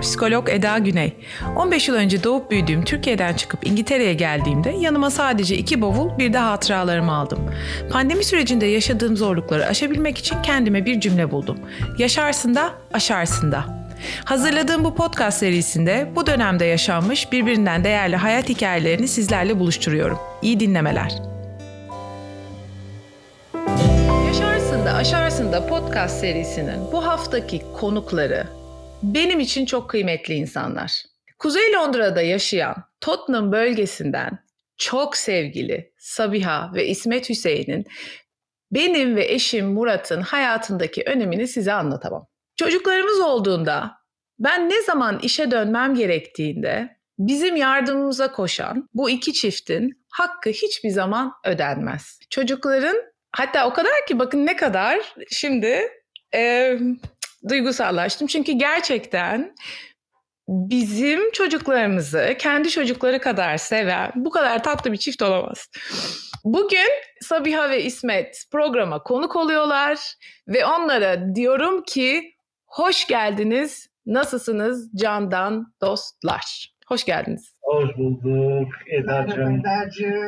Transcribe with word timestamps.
Psikolog 0.00 0.48
Eda 0.48 0.78
Güney. 0.78 1.12
15 1.56 1.88
yıl 1.88 1.94
önce 1.94 2.24
doğup 2.24 2.50
büyüdüğüm 2.50 2.84
Türkiye'den 2.84 3.34
çıkıp 3.34 3.66
İngiltere'ye 3.66 4.14
geldiğimde 4.14 4.70
yanıma 4.70 5.10
sadece 5.10 5.56
iki 5.56 5.80
bavul 5.80 6.18
bir 6.18 6.32
de 6.32 6.38
hatıralarımı 6.38 7.12
aldım. 7.12 7.38
Pandemi 7.90 8.24
sürecinde 8.24 8.66
yaşadığım 8.66 9.16
zorlukları 9.16 9.66
aşabilmek 9.66 10.18
için 10.18 10.42
kendime 10.42 10.84
bir 10.84 11.00
cümle 11.00 11.30
buldum. 11.30 11.58
Yaşarsın 11.98 12.54
da 12.54 12.70
aşarsın 12.92 13.52
da. 13.52 13.64
Hazırladığım 14.24 14.84
bu 14.84 14.94
podcast 14.94 15.38
serisinde 15.38 16.10
bu 16.16 16.26
dönemde 16.26 16.64
yaşanmış 16.64 17.32
birbirinden 17.32 17.84
değerli 17.84 18.16
hayat 18.16 18.48
hikayelerini 18.48 19.08
sizlerle 19.08 19.58
buluşturuyorum. 19.58 20.18
İyi 20.42 20.60
dinlemeler. 20.60 21.12
Yaşarsın 24.26 24.86
da 24.86 24.92
Aşarsın 24.92 25.52
da 25.52 25.66
podcast 25.66 26.20
serisinin 26.20 26.92
bu 26.92 27.06
haftaki 27.06 27.62
konukları 27.80 28.57
benim 29.02 29.40
için 29.40 29.66
çok 29.66 29.90
kıymetli 29.90 30.34
insanlar. 30.34 31.02
Kuzey 31.38 31.72
Londra'da 31.72 32.22
yaşayan 32.22 32.76
Tottenham 33.00 33.52
bölgesinden 33.52 34.38
çok 34.76 35.16
sevgili 35.16 35.92
Sabiha 35.98 36.70
ve 36.74 36.86
İsmet 36.86 37.30
Hüseyin'in 37.30 37.86
benim 38.72 39.16
ve 39.16 39.32
eşim 39.32 39.66
Murat'ın 39.66 40.20
hayatındaki 40.20 41.02
önemini 41.06 41.48
size 41.48 41.72
anlatamam. 41.72 42.26
Çocuklarımız 42.56 43.20
olduğunda 43.20 43.98
ben 44.38 44.70
ne 44.70 44.82
zaman 44.82 45.18
işe 45.22 45.50
dönmem 45.50 45.94
gerektiğinde 45.94 46.96
bizim 47.18 47.56
yardımımıza 47.56 48.32
koşan 48.32 48.88
bu 48.94 49.10
iki 49.10 49.32
çiftin 49.32 50.04
hakkı 50.10 50.50
hiçbir 50.50 50.90
zaman 50.90 51.32
ödenmez. 51.44 52.18
Çocukların 52.30 52.96
hatta 53.32 53.66
o 53.68 53.72
kadar 53.72 54.06
ki 54.08 54.18
bakın 54.18 54.46
ne 54.46 54.56
kadar 54.56 55.14
şimdi 55.30 55.88
e, 56.34 56.78
duygusallaştım. 57.48 58.26
Çünkü 58.26 58.52
gerçekten 58.52 59.54
bizim 60.48 61.30
çocuklarımızı 61.32 62.34
kendi 62.38 62.70
çocukları 62.70 63.20
kadar 63.20 63.56
seven 63.56 64.12
bu 64.14 64.30
kadar 64.30 64.62
tatlı 64.62 64.92
bir 64.92 64.96
çift 64.96 65.22
olamaz. 65.22 65.68
Bugün 66.44 66.88
Sabiha 67.20 67.70
ve 67.70 67.82
İsmet 67.82 68.44
programa 68.52 69.02
konuk 69.02 69.36
oluyorlar 69.36 69.98
ve 70.48 70.66
onlara 70.66 71.34
diyorum 71.34 71.82
ki 71.82 72.34
hoş 72.66 73.06
geldiniz. 73.06 73.88
Nasılsınız 74.06 74.90
candan 74.94 75.74
dostlar? 75.80 76.72
Hoş 76.86 77.04
geldiniz. 77.04 77.58
Hoş 77.62 77.96
bulduk 77.96 78.68
Eda'cığım. 78.90 79.62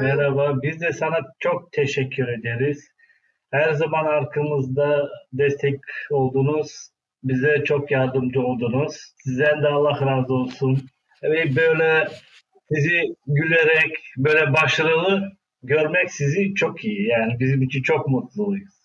Merhaba. 0.03 0.55
Biz 0.63 0.81
de 0.81 0.93
sana 0.93 1.17
çok 1.39 1.73
teşekkür 1.73 2.29
ederiz. 2.29 2.89
Her 3.53 3.73
zaman 3.73 4.05
arkamızda 4.05 5.09
destek 5.33 5.81
oldunuz. 6.11 6.91
Bize 7.23 7.65
çok 7.65 7.91
yardımcı 7.91 8.41
oldunuz. 8.41 9.15
Sizden 9.25 9.63
de 9.63 9.69
Allah 9.69 10.07
razı 10.07 10.35
olsun. 10.35 10.89
Ve 11.23 11.57
böyle 11.57 12.09
sizi 12.73 13.15
gülerek, 13.27 13.97
böyle 14.17 14.53
başarılı 14.53 15.33
görmek 15.63 16.13
sizi 16.13 16.55
çok 16.55 16.85
iyi. 16.85 17.09
Yani 17.09 17.41
bizim 17.41 17.63
için 17.63 17.83
çok 17.83 18.09
mutluyuz. 18.09 18.81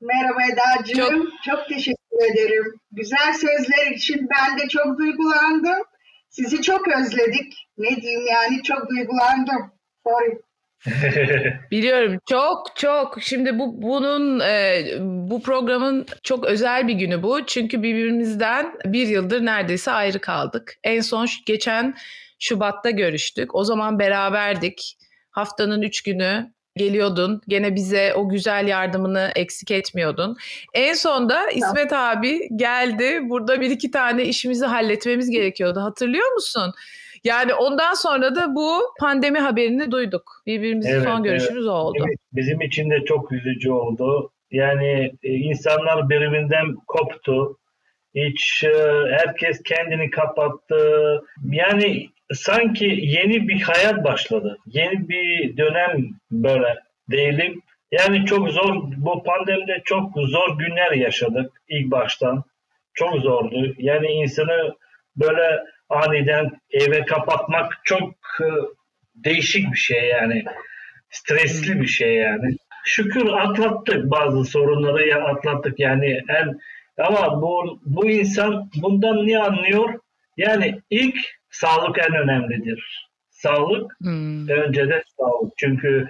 Merhaba 0.00 0.40
Eda'cığım. 0.52 0.96
Çok... 0.96 1.32
çok 1.44 1.68
teşekkür 1.68 2.32
ederim. 2.32 2.64
Güzel 2.92 3.32
sözler 3.32 3.90
için 3.90 4.28
ben 4.30 4.58
de 4.58 4.68
çok 4.68 4.98
duygulandım. 4.98 5.82
Sizi 6.28 6.62
çok 6.62 6.88
özledik. 6.88 7.68
Ne 7.78 8.02
diyeyim 8.02 8.26
yani 8.30 8.62
çok 8.62 8.90
duygulandım. 8.90 9.72
Sorry. 10.06 10.38
Biliyorum 11.70 12.18
çok 12.26 12.76
çok. 12.76 13.22
Şimdi 13.22 13.58
bu 13.58 13.82
bunun 13.82 14.40
e, 14.40 14.84
bu 15.00 15.42
programın 15.42 16.06
çok 16.22 16.44
özel 16.44 16.88
bir 16.88 16.94
günü 16.94 17.22
bu. 17.22 17.46
Çünkü 17.46 17.82
birbirimizden 17.82 18.74
bir 18.84 19.06
yıldır 19.06 19.44
neredeyse 19.44 19.90
ayrı 19.90 20.18
kaldık. 20.18 20.74
En 20.84 21.00
son 21.00 21.28
geçen 21.46 21.94
Şubat'ta 22.38 22.90
görüştük. 22.90 23.54
O 23.54 23.64
zaman 23.64 23.98
beraberdik. 23.98 24.98
Haftanın 25.30 25.82
üç 25.82 26.02
günü 26.02 26.52
geliyordun. 26.76 27.40
Gene 27.48 27.74
bize 27.74 28.14
o 28.14 28.28
güzel 28.28 28.68
yardımını 28.68 29.32
eksik 29.36 29.70
etmiyordun. 29.70 30.36
En 30.74 30.94
sonda 30.94 31.50
İsmet 31.50 31.92
abi 31.92 32.48
geldi. 32.56 33.20
Burada 33.22 33.60
bir 33.60 33.70
iki 33.70 33.90
tane 33.90 34.24
işimizi 34.24 34.66
halletmemiz 34.66 35.30
gerekiyordu. 35.30 35.80
Hatırlıyor 35.80 36.32
musun? 36.32 36.74
Yani 37.24 37.54
ondan 37.54 37.94
sonra 37.94 38.34
da 38.34 38.54
bu 38.54 38.82
pandemi 39.00 39.38
haberini 39.38 39.90
duyduk. 39.90 40.42
Birbirimizin 40.46 40.90
evet, 40.90 41.04
son 41.04 41.22
görüşümüz 41.22 41.64
evet. 41.64 41.74
oldu. 41.74 42.04
Evet, 42.06 42.18
bizim 42.32 42.60
için 42.60 42.90
de 42.90 43.04
çok 43.04 43.32
üzücü 43.32 43.70
oldu. 43.70 44.30
Yani 44.50 45.12
e, 45.22 45.32
insanlar 45.32 46.08
birbirinden 46.08 46.74
koptu. 46.86 47.58
Hiç 48.14 48.64
e, 48.64 48.74
herkes 49.10 49.62
kendini 49.62 50.10
kapattı. 50.10 51.20
Yani 51.50 52.08
sanki 52.32 52.84
yeni 52.84 53.48
bir 53.48 53.60
hayat 53.60 54.04
başladı. 54.04 54.58
Yeni 54.66 55.08
bir 55.08 55.56
dönem 55.56 56.08
böyle 56.30 56.76
değilim. 57.10 57.62
Yani 57.92 58.26
çok 58.26 58.48
zor, 58.50 58.74
bu 58.96 59.22
pandemide 59.22 59.82
çok 59.84 60.12
zor 60.16 60.58
günler 60.58 60.92
yaşadık 60.92 61.52
ilk 61.68 61.90
baştan. 61.90 62.44
Çok 62.94 63.16
zordu. 63.16 63.74
Yani 63.78 64.06
insanı 64.06 64.74
böyle 65.16 65.64
aniden 65.88 66.50
eve 66.70 67.04
kapatmak 67.04 67.80
çok 67.84 68.14
e, 68.40 68.48
değişik 69.14 69.72
bir 69.72 69.78
şey 69.78 70.08
yani. 70.08 70.44
Stresli 71.10 71.80
bir 71.80 71.86
şey 71.86 72.14
yani. 72.14 72.56
Şükür 72.84 73.26
atlattık 73.26 74.10
bazı 74.10 74.44
sorunları 74.44 75.08
ya 75.08 75.24
atlattık 75.24 75.80
yani 75.80 76.20
en 76.28 76.58
ama 76.98 77.42
bu 77.42 77.80
bu 77.84 78.10
insan 78.10 78.70
bundan 78.82 79.26
ne 79.26 79.38
anlıyor? 79.38 80.00
Yani 80.36 80.80
ilk 80.90 81.16
sağlık 81.50 81.98
en 81.98 82.14
önemlidir. 82.14 83.08
Sağlık 83.30 83.96
hmm. 84.00 84.48
önce 84.48 84.88
de 84.88 85.02
sağlık. 85.18 85.52
Çünkü 85.56 86.08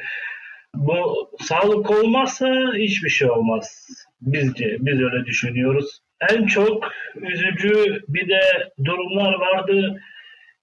bu 0.74 1.30
sağlık 1.40 1.90
olmazsa 1.90 2.74
hiçbir 2.74 3.08
şey 3.08 3.30
olmaz. 3.30 3.88
Bizce 4.20 4.76
biz 4.80 5.00
öyle 5.00 5.26
düşünüyoruz. 5.26 6.00
En 6.30 6.46
çok 6.46 6.90
üzücü 7.16 8.02
bir 8.08 8.28
de 8.28 8.40
durumlar 8.84 9.34
vardı. 9.34 10.00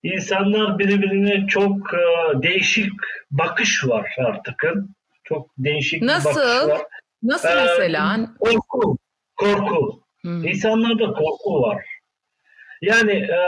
İnsanlar 0.03 0.79
birbirine 0.79 1.47
çok 1.47 1.93
e, 1.93 2.03
değişik 2.43 2.91
bakış 3.31 3.87
var 3.87 4.15
artık. 4.17 4.63
Çok 5.23 5.49
değişik 5.57 6.01
Nasıl? 6.01 6.29
bir 6.29 6.35
bakış 6.35 6.69
var. 6.69 6.81
Nasıl 7.23 7.49
ee, 7.49 7.55
mesela? 7.55 8.29
Korku. 8.39 8.97
Korku. 9.35 10.01
Hmm. 10.21 10.47
İnsanlarda 10.47 11.13
korku 11.13 11.61
var. 11.61 11.85
Yani 12.81 13.11
e, 13.11 13.39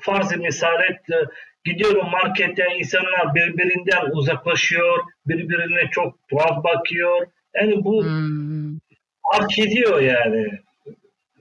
farz 0.00 0.36
misal 0.36 0.82
et 0.82 1.10
e, 1.10 1.16
gidiyorum 1.64 2.10
markete 2.10 2.64
insanlar 2.78 3.34
birbirinden 3.34 4.10
uzaklaşıyor, 4.12 5.04
birbirine 5.26 5.90
çok 5.90 6.28
tuhaf 6.28 6.64
bakıyor. 6.64 7.26
Yani 7.54 7.84
bu 7.84 8.04
hmm. 8.04 8.78
hak 9.22 9.58
ediyor 9.58 10.00
yani 10.00 10.58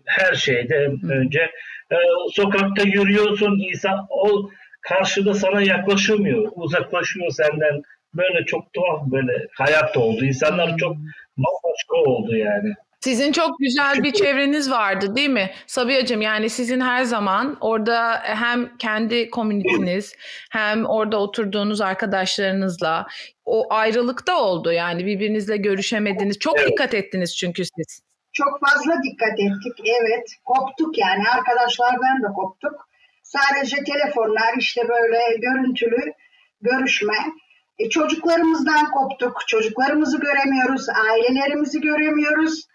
her 0.06 0.36
şeyden 0.36 1.12
önce. 1.12 1.40
E, 1.92 1.96
sokakta 2.32 2.84
yürüyorsun 2.84 3.60
insan 3.60 4.08
o 4.10 4.50
karşıda 4.82 5.34
sana 5.34 5.62
yaklaşamıyor, 5.62 6.52
uzaklaşıyor 6.56 7.32
senden. 7.32 7.82
Böyle 8.14 8.46
çok 8.46 8.74
tuhaf 8.74 9.02
böyle 9.06 9.48
hayat 9.58 9.98
oldu. 9.98 10.26
İnsanlar 10.26 10.78
çok 10.78 10.96
bambaşka 11.38 11.96
oldu 11.96 12.36
yani. 12.36 12.74
Sizin 13.06 13.32
çok 13.32 13.60
güzel 13.60 14.04
bir 14.04 14.12
çevreniz 14.12 14.72
vardı 14.72 15.16
değil 15.16 15.30
mi 15.30 15.52
Sabiha'cığım? 15.68 16.22
Yani 16.22 16.50
sizin 16.50 16.82
her 16.82 17.04
zaman 17.04 17.58
orada 17.62 18.20
hem 18.24 18.78
kendi 18.78 19.30
komünitiniz 19.30 20.16
hem 20.52 20.86
orada 20.86 21.18
oturduğunuz 21.18 21.82
arkadaşlarınızla 21.82 23.08
o 23.46 23.74
ayrılıkta 23.74 24.42
oldu. 24.42 24.72
Yani 24.72 25.06
birbirinizle 25.06 25.58
görüşemediniz. 25.58 26.40
Çok 26.40 26.60
evet. 26.60 26.70
dikkat 26.70 26.94
ettiniz 26.94 27.38
çünkü 27.38 27.64
siz. 27.66 28.05
Çok 28.36 28.60
fazla 28.60 29.04
dikkat 29.04 29.40
ettik 29.40 29.88
evet. 30.02 30.28
Koptuk 30.46 30.98
yani 30.98 31.24
arkadaşlardan 31.30 32.24
da 32.24 32.28
koptuk. 32.28 32.88
Sadece 33.24 33.84
telefonlar 33.84 34.54
işte 34.58 34.82
böyle 34.90 35.38
görüntülü 35.38 36.14
görüşme. 36.62 37.18
E, 37.80 37.90
çocuklarımızdan 37.90 38.92
koptuk. 38.92 39.48
Çocuklarımızı 39.48 40.20
göremiyoruz, 40.20 40.86
ailelerimizi 40.90 41.82
göremiyoruz. 41.82 42.68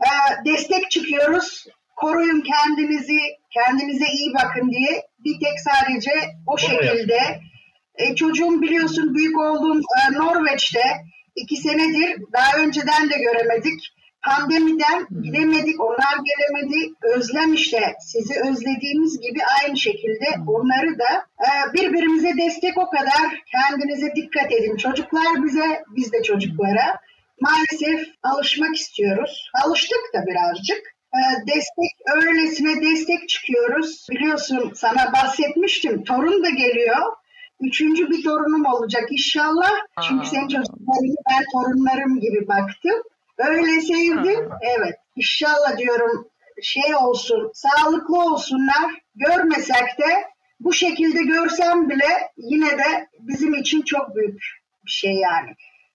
E, 0.00 0.10
destek 0.44 0.90
çıkıyoruz. 0.90 1.66
Koruyun 1.96 2.40
kendinizi, 2.40 3.18
kendinize 3.50 4.06
iyi 4.06 4.34
bakın 4.34 4.70
diye 4.70 5.02
bir 5.24 5.40
tek 5.40 5.60
sadece 5.60 6.10
o 6.46 6.58
şekilde. 6.58 7.40
E, 7.94 8.14
çocuğum 8.14 8.62
biliyorsun 8.62 9.14
büyük 9.14 9.38
oğlum 9.38 9.78
e, 9.78 10.12
Norveç'te 10.12 10.82
iki 11.36 11.56
senedir 11.56 12.22
daha 12.32 12.58
önceden 12.58 13.10
de 13.10 13.18
göremedik. 13.18 13.94
Pandemiden 14.24 15.06
gidemedik, 15.22 15.80
onlar 15.80 16.16
gelemedi. 16.24 16.94
Özlem 17.02 17.54
işte 17.54 17.94
sizi 18.00 18.34
özlediğimiz 18.40 19.20
gibi 19.20 19.40
aynı 19.62 19.76
şekilde 19.76 20.26
onları 20.46 20.98
da 20.98 21.26
e, 21.40 21.72
birbirimize 21.74 22.32
destek 22.36 22.78
o 22.78 22.90
kadar. 22.90 23.42
Kendinize 23.52 24.14
dikkat 24.16 24.52
edin. 24.52 24.76
Çocuklar 24.76 25.44
bize, 25.44 25.82
biz 25.96 26.12
de 26.12 26.22
çocuklara 26.22 26.98
maalesef 27.40 28.08
alışmak 28.22 28.76
istiyoruz. 28.76 29.50
Alıştık 29.64 30.00
da 30.14 30.26
birazcık. 30.26 30.94
Ee, 31.14 31.46
destek 31.46 31.92
öylesine 32.16 32.82
destek 32.82 33.28
çıkıyoruz. 33.28 34.06
Biliyorsun 34.10 34.72
sana 34.74 35.12
bahsetmiştim. 35.12 36.04
Torun 36.04 36.44
da 36.44 36.50
geliyor. 36.50 37.12
Üçüncü 37.60 38.10
bir 38.10 38.24
torunum 38.24 38.66
olacak 38.66 39.04
inşallah. 39.10 39.70
Çünkü 40.08 40.26
senin 40.26 40.48
çocuklarını 40.48 41.14
ben 41.30 41.44
torunlarım 41.52 42.20
gibi 42.20 42.48
baktım. 42.48 43.02
Öyle 43.38 43.80
sevdim. 43.80 44.50
Evet. 44.60 44.94
İnşallah 45.16 45.78
diyorum 45.78 46.28
şey 46.62 46.96
olsun, 46.96 47.50
sağlıklı 47.54 48.18
olsunlar. 48.18 49.02
Görmesek 49.14 49.98
de 49.98 50.24
bu 50.60 50.72
şekilde 50.72 51.22
görsem 51.22 51.90
bile 51.90 52.30
yine 52.36 52.70
de 52.78 53.08
bizim 53.18 53.54
için 53.54 53.82
çok 53.82 54.16
büyük 54.16 54.40
bir 54.86 54.90
şey 54.90 55.14
yani. 55.14 55.50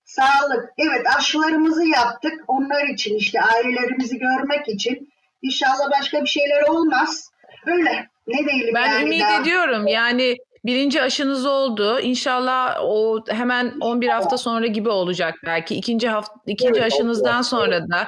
Sağlık. 0.05 0.69
Evet 0.77 1.05
aşılarımızı 1.17 1.87
yaptık. 1.87 2.33
Onlar 2.47 2.87
için 2.87 3.15
işte 3.15 3.41
ailelerimizi 3.41 4.19
görmek 4.19 4.67
için. 4.67 5.09
İnşallah 5.41 5.91
başka 5.99 6.21
bir 6.21 6.29
şeyler 6.29 6.61
olmaz. 6.67 7.31
Öyle. 7.65 8.07
Ne 8.27 8.37
diyelim 8.47 8.75
Ben 8.75 8.87
yani 8.87 9.05
ümit 9.05 9.21
daha. 9.21 9.41
ediyorum. 9.41 9.87
Yani 9.87 10.37
birinci 10.65 11.01
aşınız 11.01 11.45
oldu. 11.45 11.99
İnşallah 11.99 12.77
o 12.81 13.23
hemen 13.29 13.73
11 13.81 14.07
hafta 14.07 14.37
sonra 14.37 14.67
gibi 14.67 14.89
olacak 14.89 15.35
belki. 15.45 15.75
İkinci 15.75 16.09
hafta 16.09 16.33
ikinci 16.47 16.79
Evet, 16.79 16.93
aşınızdan 16.93 17.35
evet. 17.35 17.45
sonra 17.45 17.89
da 17.89 18.07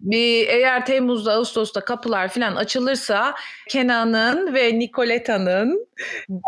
bir 0.00 0.48
eğer 0.48 0.86
Temmuz'da 0.86 1.32
Ağustos'ta 1.32 1.80
kapılar 1.80 2.28
falan 2.28 2.56
açılırsa 2.56 3.34
Kenan'ın 3.68 4.54
ve 4.54 4.78
Nicoleta'nın 4.78 5.88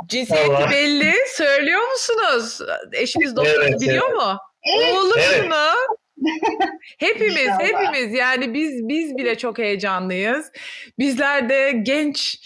cinsiyeti 0.06 0.50
Allah. 0.56 0.70
belli. 0.70 1.14
Söylüyor 1.37 1.81
musunuz? 1.90 2.58
Eşiniz 2.93 3.37
dostunuz 3.37 3.67
Evet, 3.69 3.81
biliyor 3.81 4.05
evet. 4.08 4.17
mu? 4.17 4.38
Evet. 4.79 4.94
Oğlum 4.94 5.19
Evet. 5.35 5.49
mu? 5.49 5.55
hepimiz, 6.99 7.37
İnşallah. 7.37 7.61
hepimiz 7.61 8.14
yani 8.14 8.55
biz 8.55 8.88
biz 8.88 9.17
bile 9.17 9.38
çok 9.38 9.58
heyecanlıyız. 9.58 10.52
Bizler 10.99 11.49
de 11.49 11.73
genç 11.82 12.38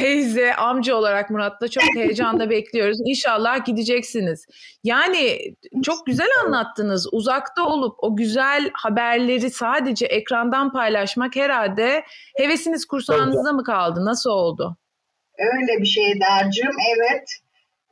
teyze, 0.00 0.54
amca 0.54 0.94
olarak 0.94 1.30
Murat'la 1.30 1.68
çok 1.68 1.84
heyecanla 1.96 2.50
bekliyoruz. 2.50 2.98
İnşallah 3.04 3.64
gideceksiniz. 3.64 4.46
Yani 4.84 5.38
çok 5.82 6.06
güzel 6.06 6.28
anlattınız. 6.44 7.08
Uzakta 7.12 7.66
olup 7.66 7.94
o 7.98 8.16
güzel 8.16 8.70
haberleri 8.72 9.50
sadece 9.50 10.06
ekrandan 10.06 10.72
paylaşmak 10.72 11.36
herhalde 11.36 12.04
hevesiniz 12.36 12.86
kursağınızda 12.86 13.52
mı 13.52 13.64
kaldı? 13.64 14.04
Nasıl 14.04 14.30
oldu? 14.30 14.76
Öyle 15.38 15.80
bir 15.80 15.86
şey 15.86 16.20
Darcığım. 16.20 16.76
Evet. 16.96 17.28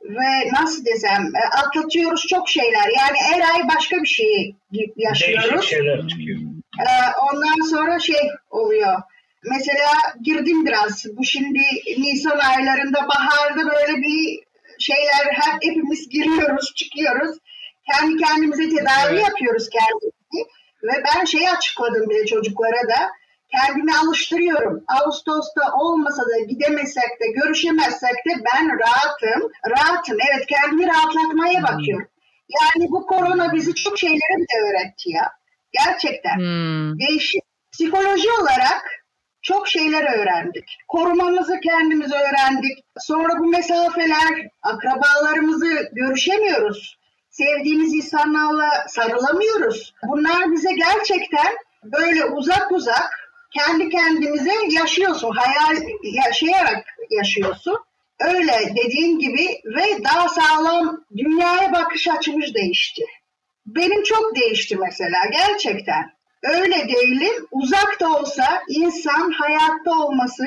Ve 0.01 0.61
nasıl 0.61 0.85
desem 0.85 1.31
e, 1.35 1.59
atlatıyoruz 1.63 2.25
çok 2.29 2.49
şeyler. 2.49 2.87
Yani 2.97 3.17
her 3.19 3.53
ay 3.53 3.67
başka 3.75 3.95
bir 3.97 4.07
şey 4.07 4.55
yaşıyoruz. 4.95 5.51
Değişik 5.51 5.69
şeyler 5.69 6.07
çıkıyor. 6.07 6.39
Ee, 6.79 7.11
ondan 7.31 7.69
sonra 7.69 7.99
şey 7.99 8.29
oluyor. 8.49 9.01
Mesela 9.43 9.89
girdim 10.21 10.65
biraz. 10.65 11.05
Bu 11.17 11.23
şimdi 11.23 11.59
Nisan 11.97 12.39
aylarında 12.39 13.07
baharda 13.07 13.59
böyle 13.59 13.97
bir 13.97 14.39
şeyler 14.79 15.25
hep 15.33 15.53
hepimiz 15.63 16.09
giriyoruz, 16.09 16.73
çıkıyoruz. 16.75 17.37
Kendi 17.91 18.17
kendimize 18.23 18.69
tedavi 18.69 19.09
Evet. 19.15 19.27
yapıyoruz 19.27 19.69
kendimizi. 19.69 20.49
Ve 20.83 21.03
ben 21.05 21.25
şeyi 21.25 21.49
açıkladım 21.49 22.09
bile 22.09 22.25
çocuklara 22.25 22.87
da. 22.89 23.09
Kendimi 23.55 23.91
alıştırıyorum. 23.97 24.83
Ağustos'ta 24.87 25.61
olmasa 25.79 26.23
da 26.23 26.39
gidemesek 26.49 27.03
de 27.21 27.25
görüşemezsek 27.35 28.15
de 28.25 28.43
ben 28.53 28.69
rahatım. 28.79 29.51
Rahatım. 29.69 30.17
Evet 30.31 30.45
kendimi 30.47 30.87
rahatlatmaya 30.87 31.63
bakıyorum. 31.63 32.07
Yani 32.61 32.89
bu 32.91 33.05
korona 33.07 33.53
bizi 33.53 33.75
çok 33.75 33.99
şeylere 33.99 34.39
de 34.39 34.69
öğretti 34.69 35.09
ya. 35.09 35.31
Gerçekten 35.71 36.35
Hmm. 36.37 36.99
değişik 36.99 37.43
psikoloji 37.73 38.31
olarak 38.41 38.81
çok 39.41 39.67
şeyler 39.67 40.19
öğrendik. 40.19 40.77
Korumamızı 40.87 41.59
kendimiz 41.59 42.11
öğrendik. 42.11 42.85
Sonra 42.99 43.39
bu 43.39 43.45
mesafeler, 43.45 44.47
akrabalarımızı 44.61 45.89
görüşemiyoruz. 45.93 46.99
Sevdiğimiz 47.29 47.93
insanlarla 47.93 48.69
sarılamıyoruz. 48.87 49.93
Bunlar 50.07 50.51
bize 50.51 50.71
gerçekten 50.71 51.53
böyle 51.83 52.25
uzak 52.25 52.71
uzak 52.71 53.29
kendi 53.51 53.89
kendimize 53.89 54.51
yaşıyorsun. 54.69 55.31
Hayal 55.35 55.81
yaşayarak 56.03 56.85
yaşıyorsun. 57.09 57.77
Öyle 58.19 58.73
dediğin 58.83 59.19
gibi 59.19 59.47
ve 59.65 60.03
daha 60.03 60.29
sağlam 60.29 61.05
dünyaya 61.17 61.73
bakış 61.73 62.07
açımız 62.07 62.53
değişti. 62.53 63.03
Benim 63.65 64.03
çok 64.03 64.35
değişti 64.35 64.77
mesela 64.77 65.19
gerçekten. 65.31 66.18
Öyle 66.43 66.75
değilim. 66.75 67.45
Uzak 67.51 67.99
da 68.01 68.09
olsa 68.19 68.43
insan 68.69 69.31
hayatta 69.31 69.91
olması 70.05 70.43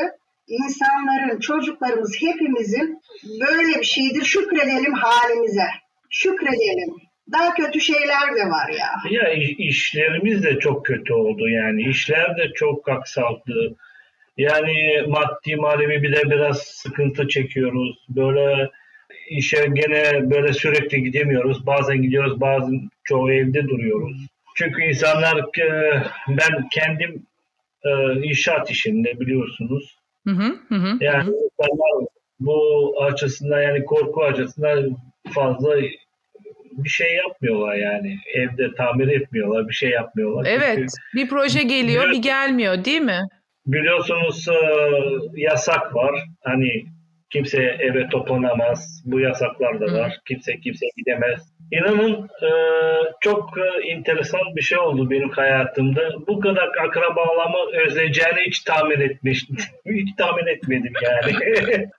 insanların, 0.49 1.41
çocuklarımız 1.41 2.17
hepimizin 2.21 3.01
böyle 3.41 3.79
bir 3.79 3.85
şeydir. 3.85 4.25
Şükredelim 4.25 4.93
halimize. 4.95 5.67
Şükredelim. 6.11 6.95
Daha 7.33 7.55
kötü 7.55 7.81
şeyler 7.81 8.35
de 8.37 8.51
var 8.51 8.69
ya. 8.79 8.89
Ya 9.11 9.33
iş- 9.33 9.55
işlerimiz 9.59 10.43
de 10.45 10.59
çok 10.59 10.87
kötü 10.87 11.13
oldu 11.13 11.49
yani. 11.49 11.83
İşler 11.83 12.37
de 12.37 12.53
çok 12.55 12.89
aksaldı. 12.89 13.77
Yani 14.37 15.03
maddi 15.09 15.57
manevi 15.57 16.03
bir 16.03 16.13
de 16.17 16.23
biraz 16.31 16.59
sıkıntı 16.63 17.29
çekiyoruz. 17.29 18.07
Böyle 18.09 18.71
işe 19.31 19.67
gene 19.75 20.31
böyle 20.31 20.53
sürekli 20.53 21.03
gidemiyoruz. 21.03 21.67
Bazen 21.67 22.03
gidiyoruz, 22.03 22.41
bazen 22.41 22.81
çoğu 23.05 23.33
evde 23.33 23.69
duruyoruz. 23.69 24.27
Çünkü 24.55 24.83
insanlar 24.83 25.39
e, 25.39 26.03
ben 26.29 26.69
kendim 26.73 27.27
e, 27.85 27.91
inşaat 28.23 28.71
işinde 28.71 29.21
biliyorsunuz. 29.21 29.97
Hı 30.27 30.31
hı, 30.35 30.57
hı 30.69 30.75
hı, 30.75 30.97
Yani 31.01 31.25
hı. 31.25 31.33
insanlar 31.33 32.09
bu 32.41 32.95
açısından 33.03 33.63
yani 33.63 33.85
korku 33.85 34.25
açısından 34.25 34.97
fazla 35.35 35.77
bir 36.73 36.89
şey 36.89 37.15
yapmıyorlar 37.15 37.75
yani. 37.75 38.17
Evde 38.35 38.75
tamir 38.75 39.09
etmiyorlar, 39.09 39.69
bir 39.69 39.75
şey 39.75 39.91
yapmıyorlar. 39.91 40.45
Çünkü 40.45 40.65
Evet, 40.65 40.91
bir 41.15 41.29
proje 41.29 41.63
geliyor, 41.63 42.11
bir 42.11 42.23
gelmiyor, 42.23 42.85
değil 42.85 43.01
mi? 43.01 43.21
biliyorsunuz 43.67 44.49
e, 44.49 44.57
yasak 45.37 45.95
var. 45.95 46.15
Hani 46.45 46.85
kimse 47.31 47.63
eve 47.63 48.09
toplanamaz. 48.09 49.03
Bu 49.05 49.21
yasaklar 49.21 49.81
da 49.81 49.85
Hı. 49.85 49.99
var. 49.99 50.19
Kimse 50.29 50.61
kimse 50.61 50.87
gidemez. 50.97 51.53
İnanın 51.71 52.29
e, 52.43 52.51
çok 53.21 53.51
e, 53.59 53.91
enteresan 53.91 54.41
bir 54.57 54.63
şey 54.63 54.79
oldu 54.79 55.11
benim 55.11 55.31
hayatımda. 55.31 56.01
Bu 56.29 56.41
kadar 56.41 56.69
akrabalarımı 56.89 57.77
özleyeceğini 57.85 58.41
hiç 58.47 58.61
tahmin 58.61 59.01
etmiştim. 59.01 59.57
hiç 59.87 60.17
tahmin 60.19 60.47
etmedim 60.47 60.93
yani. 61.03 61.37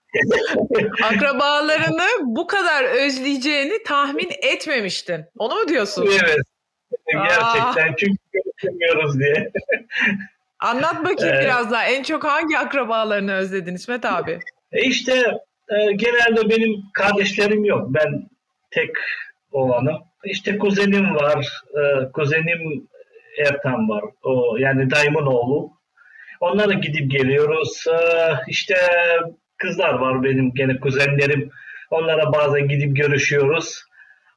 Akrabalarını 1.02 2.06
bu 2.22 2.46
kadar 2.46 2.84
özleyeceğini 2.84 3.82
tahmin 3.82 4.30
etmemiştin. 4.42 5.24
Onu 5.38 5.54
mu 5.54 5.68
diyorsun? 5.68 6.08
evet. 6.24 6.38
Gerçekten 7.12 7.94
çünkü 7.98 8.16
görüşemiyoruz 8.32 9.18
diye. 9.18 9.52
Anlat 10.60 11.04
bakayım 11.04 11.34
Evet. 11.34 11.44
biraz 11.44 11.70
daha. 11.70 11.84
En 11.84 12.02
çok 12.02 12.24
hangi 12.24 12.58
akrabalarını 12.58 13.32
özledin 13.34 13.74
İsmet 13.74 14.04
abi? 14.04 14.38
İşte 14.72 15.12
e, 15.68 15.92
genelde 15.92 16.50
benim 16.50 16.76
kardeşlerim 16.94 17.64
yok. 17.64 17.86
Ben 17.88 18.28
tek 18.70 18.90
olanım. 19.54 19.96
İşte 20.24 20.58
kuzenim 20.58 21.14
var. 21.14 21.48
E, 21.74 22.12
kuzenim 22.12 22.88
Ertan 23.38 23.88
var. 23.88 24.04
O 24.22 24.56
yani 24.58 24.90
dayımın 24.90 25.26
oğlu. 25.26 25.70
Onlara 26.40 26.72
gidip 26.72 27.10
geliyoruz. 27.10 27.84
E, 27.86 27.98
işte 28.48 28.76
kızlar 29.56 29.94
var 29.94 30.22
benim 30.22 30.54
gene 30.54 30.80
kuzenlerim. 30.80 31.50
Onlara 31.90 32.32
bazen 32.32 32.68
gidip 32.68 32.96
görüşüyoruz. 32.96 33.82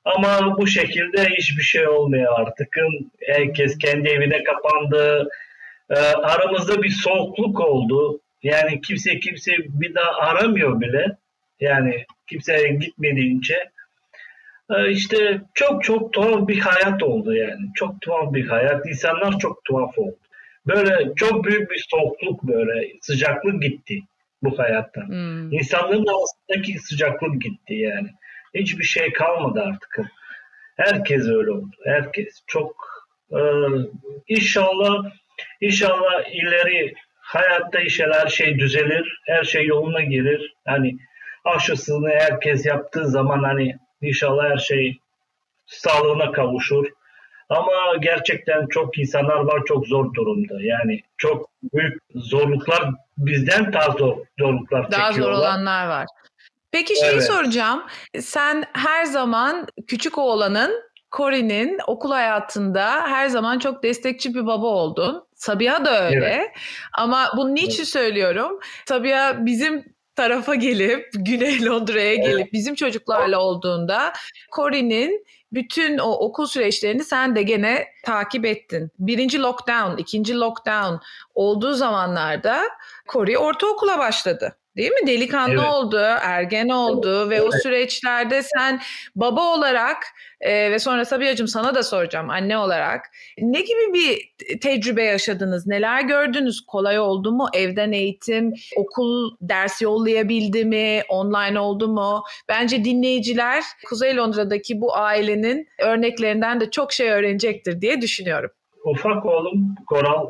Ama 0.05 0.57
bu 0.57 0.67
şekilde 0.67 1.25
hiçbir 1.25 1.63
şey 1.63 1.87
olmuyor 1.87 2.39
artık. 2.39 2.67
Herkes 3.27 3.77
kendi 3.77 4.09
evine 4.09 4.43
kapandı. 4.43 5.29
E, 5.89 5.95
aramızda 5.99 6.83
bir 6.83 6.89
soğukluk 6.89 7.59
oldu. 7.59 8.21
Yani 8.43 8.81
kimse 8.81 9.19
kimse 9.19 9.51
bir 9.57 9.95
daha 9.95 10.11
aramıyor 10.11 10.81
bile. 10.81 11.05
Yani 11.59 12.05
kimseye 12.27 12.73
gitmediğince. 12.73 13.57
E, 14.69 14.91
işte 14.91 15.41
çok 15.53 15.83
çok 15.83 16.13
tuhaf 16.13 16.47
bir 16.47 16.59
hayat 16.59 17.03
oldu 17.03 17.35
yani. 17.35 17.73
Çok 17.75 18.01
tuhaf 18.01 18.33
bir 18.33 18.47
hayat. 18.47 18.85
İnsanlar 18.85 19.39
çok 19.39 19.65
tuhaf 19.65 19.97
oldu. 19.97 20.17
Böyle 20.67 21.13
çok 21.15 21.45
büyük 21.45 21.71
bir 21.71 21.85
soğukluk 21.91 22.43
böyle 22.43 22.87
sıcaklık 23.01 23.61
gitti 23.61 23.99
bu 24.43 24.59
hayattan. 24.59 25.07
Hmm. 25.07 25.53
İnsanların 25.53 26.05
arasındaki 26.07 26.79
sıcaklık 26.79 27.41
gitti 27.41 27.73
yani. 27.73 28.09
Hiçbir 28.55 28.83
şey 28.83 29.13
kalmadı 29.13 29.63
artık. 29.65 29.99
Herkes 30.77 31.27
öyle 31.27 31.51
oldu. 31.51 31.75
Herkes 31.85 32.41
çok 32.47 32.75
e, 33.31 33.39
inşallah 34.27 35.11
inşallah 35.61 36.23
ileri 36.31 36.93
hayatta 37.19 37.81
inşallah 37.81 38.25
her 38.25 38.29
şey 38.29 38.59
düzelir. 38.59 39.21
Her 39.25 39.43
şey 39.43 39.65
yoluna 39.65 40.01
girir. 40.01 40.55
Hani 40.65 40.97
aşısını 41.45 42.09
herkes 42.09 42.65
yaptığı 42.65 43.07
zaman 43.07 43.43
hani 43.43 43.75
inşallah 44.01 44.49
her 44.49 44.57
şey 44.57 44.99
sağlığına 45.65 46.31
kavuşur. 46.31 46.85
Ama 47.49 47.71
gerçekten 48.01 48.67
çok 48.67 48.97
insanlar 48.97 49.35
var 49.39 49.61
çok 49.67 49.87
zor 49.87 50.13
durumda. 50.13 50.53
Yani 50.61 51.01
çok 51.17 51.49
büyük 51.73 52.01
zorluklar 52.15 52.89
bizden 53.17 53.73
daha 53.73 53.91
zor 53.91 54.17
zorluklar 54.39 54.91
Daha 54.91 55.07
çekiyorlar. 55.09 55.33
zor 55.35 55.41
olanlar 55.41 55.87
var. 55.87 56.05
Peki 56.71 56.99
şeyi 56.99 57.11
Evet. 57.11 57.23
soracağım. 57.23 57.83
Sen 58.19 58.63
her 58.73 59.05
zaman 59.05 59.67
küçük 59.87 60.17
oğlanın 60.17 60.83
Cory'nin 61.17 61.79
okul 61.87 62.11
hayatında 62.11 62.85
her 63.07 63.27
zaman 63.27 63.59
çok 63.59 63.83
destekçi 63.83 64.35
bir 64.35 64.45
baba 64.45 64.65
oldun. 64.67 65.23
Sabiha 65.35 65.85
da 65.85 66.05
öyle. 66.05 66.53
Ama 66.97 67.27
bunu 67.37 67.55
niçin 67.55 67.83
söylüyorum? 67.83 68.59
Sabiha 68.85 69.45
bizim 69.45 69.96
tarafa 70.17 70.55
gelip 70.55 71.09
Güney 71.13 71.65
Londra'ya 71.65 72.15
gelip 72.15 72.53
bizim 72.53 72.75
çocuklarla 72.75 73.39
olduğunda 73.39 74.13
Cory'nin 74.55 75.25
bütün 75.51 75.97
o 75.97 76.11
okul 76.11 76.45
süreçlerini 76.45 77.03
sen 77.03 77.35
de 77.35 77.43
gene 77.43 77.87
takip 78.05 78.45
ettin. 78.45 78.91
Birinci 78.99 79.41
lockdown, 79.41 79.97
ikinci 79.97 80.35
lockdown 80.35 80.95
olduğu 81.35 81.73
zamanlarda 81.73 82.63
Cory 83.07 83.37
ortaokula 83.37 83.99
başladı. 83.99 84.57
Değil 84.77 84.91
mi? 84.91 85.07
Delikanlı 85.07 85.53
Evet. 85.53 85.69
oldu, 85.69 85.99
ergen 86.21 86.69
oldu 86.69 87.29
ve 87.29 87.41
o 87.41 87.51
süreçlerde 87.51 88.41
sen 88.43 88.81
baba 89.15 89.41
olarak 89.41 89.97
e, 90.41 90.71
ve 90.71 90.79
sonra 90.79 91.05
Sabiha'cığım 91.05 91.47
sana 91.47 91.75
da 91.75 91.83
soracağım 91.83 92.29
anne 92.29 92.57
olarak 92.57 93.05
ne 93.37 93.61
gibi 93.61 93.93
bir 93.93 94.33
tecrübe 94.59 95.03
yaşadınız? 95.03 95.67
Neler 95.67 96.01
gördünüz? 96.01 96.65
Kolay 96.67 96.99
oldu 96.99 97.31
mu? 97.31 97.47
Evden 97.53 97.91
eğitim, 97.91 98.53
okul 98.75 99.37
ders 99.41 99.81
yollayabildi 99.81 100.65
mi? 100.65 101.01
Online 101.09 101.59
oldu 101.59 101.87
mu? 101.87 102.23
Bence 102.49 102.85
dinleyiciler 102.85 103.63
Kuzey 103.89 104.15
Londra'daki 104.15 104.81
bu 104.81 104.97
ailenin 104.97 105.67
örneklerinden 105.79 106.59
de 106.59 106.71
çok 106.71 106.93
şey 106.93 107.09
öğrenecektir 107.09 107.81
diye 107.81 108.01
düşünüyorum. 108.01 108.49
Ufak 108.85 109.25
oğlum 109.25 109.75
Koral 109.87 110.27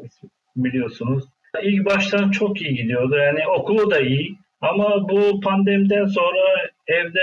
biliyorsunuz. 0.56 1.24
İlk 1.64 1.86
baştan 1.86 2.32
çok 2.32 2.62
iyi 2.62 2.76
gidiyordu. 2.76 3.16
Yani 3.16 3.48
okulu 3.48 3.92
da 3.92 4.00
iyi. 4.00 4.38
Ama 4.62 5.10
bu 5.10 5.42
pandemiden 5.42 6.06
sonra 6.06 6.70
evde 6.88 7.20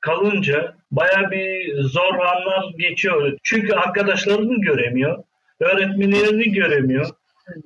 kalınca 0.00 0.74
baya 0.90 1.30
bir 1.30 1.82
zor 1.82 2.14
anlar 2.14 2.72
geçiyor. 2.78 3.38
Çünkü 3.42 3.72
arkadaşlarını 3.72 4.60
göremiyor. 4.60 5.24
Öğretmenlerini 5.60 6.52
göremiyor. 6.52 7.06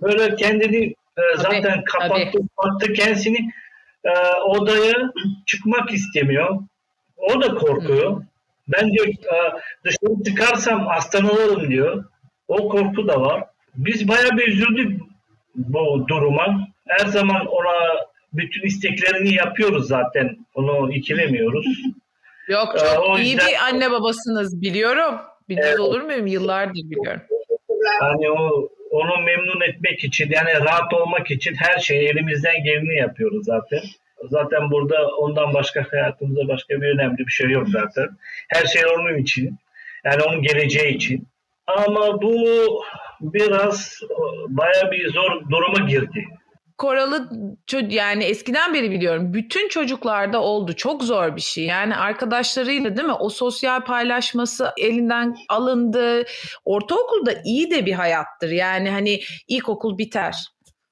Böyle 0.03 0.37
kendini 0.37 0.95
e, 1.19 1.23
zaten 1.37 1.85
kapattı, 1.85 2.39
kapattı 2.57 2.93
kendisini 2.93 3.51
e, 4.05 4.11
odaya 4.45 5.13
çıkmak 5.47 5.93
istemiyor. 5.93 6.59
O 7.17 7.43
da 7.43 7.55
korkuyor. 7.55 8.23
Ben 8.69 8.93
diyor 8.93 9.07
e, 9.07 9.53
dışarı 9.85 10.25
çıkarsam 10.27 10.87
hastalanırım 10.87 11.71
diyor. 11.71 12.05
O 12.49 12.69
korku 12.69 13.09
da 13.09 13.21
var. 13.21 13.45
Biz 13.75 14.09
bayağı 14.09 14.31
bir 14.31 14.49
üzüldük 14.49 15.01
bu 15.57 16.05
duruma. 16.09 16.69
Her 16.89 17.07
zaman 17.07 17.47
ona 17.47 18.05
bütün 18.33 18.63
isteklerini 18.67 19.35
yapıyoruz 19.35 19.89
zaten. 19.89 20.37
Onu 20.55 20.93
ikilemiyoruz. 20.93 21.67
Yok 22.49 22.75
Ee, 22.77 22.95
çok 22.95 23.05
o 23.09 23.19
iyi 23.19 23.31
yüzden- 23.31 23.49
bir 23.49 23.57
anne 23.69 23.91
babasınız 23.91 24.63
biliyorum. 24.63 25.15
Bilmez 25.49 25.67
Evet. 25.69 25.81
olur 25.81 26.01
muyum? 26.01 26.27
Yıllardır 26.27 26.75
biliyorum. 26.75 27.21
Yani 28.03 28.31
o 28.31 28.69
onu 28.91 29.21
memnun 29.23 29.61
etmek 29.69 30.05
için 30.05 30.31
yani 30.31 30.51
rahat 30.65 30.95
olmak 30.95 31.31
için 31.31 31.55
her 31.55 31.79
şeyi 31.79 32.09
elimizden 32.09 32.65
geleni 32.65 32.97
yapıyoruz 32.99 33.45
zaten. 33.45 33.81
Zaten 34.31 34.71
burada 34.71 35.09
ondan 35.17 35.55
başka 35.55 35.85
hayatımızda 35.91 36.49
başka 36.49 36.75
bir 36.81 36.95
önemli 36.95 37.19
bir 37.19 37.33
şey 37.33 37.51
yok 37.51 37.69
zaten. 37.69 38.09
Her 38.49 38.67
şey 38.67 38.83
onun 38.87 39.19
için. 39.19 39.59
Yani 40.05 40.23
onun 40.23 40.43
geleceği 40.43 40.95
için. 40.97 41.29
Ama 41.67 42.23
bu 42.23 42.35
biraz 43.21 44.01
e, 44.03 44.17
baya 44.49 44.91
bir 44.93 45.13
zor 45.13 45.51
duruma 45.51 45.89
girdi. 45.89 46.25
Koralı 46.79 47.31
yani 47.89 48.25
eskiden 48.25 48.75
beri 48.75 48.91
biliyorum. 48.91 49.35
Bütün 49.35 49.69
çocuklarda 49.69 50.41
oldu. 50.43 50.73
Çok 50.77 51.03
zor 51.03 51.37
bir 51.37 51.41
şey. 51.41 51.65
Yani 51.65 51.97
arkadaşlarıyla 51.97 52.97
değil 52.97 53.09
mi? 53.09 53.15
O 53.15 53.29
sosyal 53.29 53.85
paylaşması 53.85 54.71
elinden 54.79 55.35
alındı. 55.49 56.25
Ortaokulda 56.65 57.33
iyi 57.45 57.71
de 57.71 57.87
bir 57.87 57.93
hayattır. 57.93 58.51
Yani 58.51 58.91
hani 58.91 59.21
ilkokul 59.49 59.99
biter. 59.99 60.35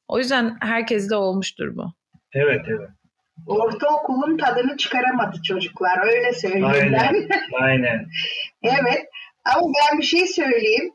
O 0.09 0.19
yüzden 0.19 0.57
herkeste 0.61 1.17
olmuştur 1.17 1.77
bu. 1.77 1.93
Evet 2.35 2.61
evet. 2.69 2.91
Ortaokulun 3.47 4.37
tadını 4.37 4.77
çıkaramadı 4.77 5.43
çocuklar. 5.43 6.07
Öyle 6.07 6.33
söyleyeyim 6.33 6.67
Aynen. 6.67 6.93
ben. 6.93 7.29
Aynen. 7.63 8.07
Evet. 8.63 9.05
Ama 9.45 9.67
ben 9.67 9.99
bir 9.99 10.05
şey 10.05 10.27
söyleyeyim. 10.27 10.93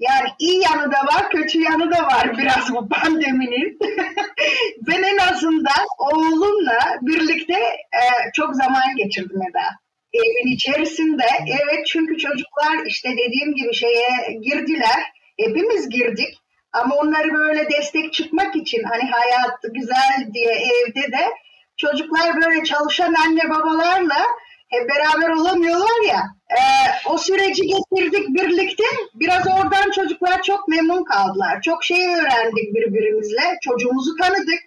Yani 0.00 0.28
iyi 0.38 0.62
yanı 0.62 0.92
da 0.92 0.96
var, 0.96 1.30
kötü 1.30 1.60
yanı 1.60 1.90
da 1.90 2.02
var 2.02 2.38
biraz 2.38 2.74
bu 2.74 2.88
pandeminin. 2.88 3.78
ben 4.86 5.02
en 5.02 5.18
azından 5.18 5.86
oğlumla 5.98 6.78
birlikte 7.02 7.54
e, 7.92 8.02
çok 8.34 8.54
zaman 8.54 8.96
geçirdim 8.96 9.40
Eda. 9.50 9.66
Evin 10.12 10.54
içerisinde. 10.54 11.26
Evet 11.46 11.86
çünkü 11.86 12.18
çocuklar 12.18 12.86
işte 12.86 13.08
dediğim 13.12 13.54
gibi 13.54 13.74
şeye 13.74 14.32
girdiler. 14.42 15.12
Hepimiz 15.38 15.88
girdik. 15.88 16.34
Ama 16.72 16.94
onları 16.94 17.32
böyle 17.34 17.70
destek 17.70 18.12
çıkmak 18.12 18.56
için 18.56 18.82
hani 18.84 19.10
hayat 19.10 19.58
güzel 19.74 20.30
diye 20.34 20.52
evde 20.52 21.12
de 21.12 21.30
çocuklar 21.76 22.42
böyle 22.42 22.64
çalışan 22.64 23.14
anne 23.14 23.50
babalarla 23.50 24.22
hep 24.70 24.88
beraber 24.88 25.28
olamıyorlar 25.30 26.08
ya. 26.08 26.22
e, 26.50 26.60
o 27.08 27.18
süreci 27.18 27.62
getirdik 27.62 28.28
birlikte. 28.28 28.84
Biraz 29.14 29.46
oradan 29.46 29.90
çocuklar 29.90 30.42
çok 30.42 30.68
memnun 30.68 31.04
kaldılar. 31.04 31.62
Çok 31.62 31.84
şey 31.84 32.06
öğrendik 32.06 32.74
birbirimizle. 32.74 33.42
Çocuğumuzu 33.62 34.16
tanıdık. 34.16 34.60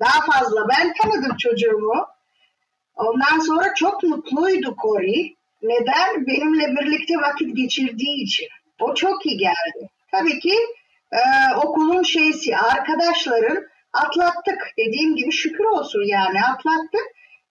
Daha 0.00 0.32
fazla 0.32 0.68
ben 0.68 0.92
tanıdım 1.02 1.36
çocuğumu. 1.36 2.06
Ondan 2.96 3.38
sonra 3.38 3.74
çok 3.74 4.02
mutluydu 4.02 4.76
Cory. 4.82 5.34
Neden? 5.62 6.26
Benimle 6.26 6.80
birlikte 6.80 7.14
vakit 7.16 7.56
geçirdiği 7.56 8.24
için. 8.24 8.46
O 8.80 8.94
çok 8.94 9.26
iyi 9.26 9.38
geldi. 9.38 9.90
Tabii 10.12 10.38
ki 10.40 10.54
e, 11.12 11.20
okulun 11.56 12.02
şeysi, 12.02 12.56
arkadaşların 12.56 13.64
atlattık. 13.92 14.72
Dediğim 14.78 15.16
gibi 15.16 15.32
şükür 15.32 15.64
olsun 15.64 16.02
yani 16.06 16.38
atlattık. 16.44 17.06